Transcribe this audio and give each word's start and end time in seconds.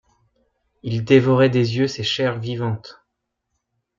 Ils 0.81 1.05
dévoraient 1.05 1.51
des 1.51 1.77
yeux 1.77 1.85
ces 1.87 2.01
chairs 2.01 2.39
vivantes! 2.39 3.03